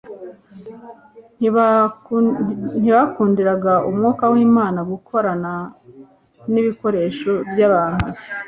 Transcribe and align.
Ntibakundiraga 2.81 3.73
Umwuka 3.89 4.23
w'Imana 4.33 4.79
gukorana 4.91 5.53
n'ibikoresho 6.51 7.31
by'abantu 7.51 8.05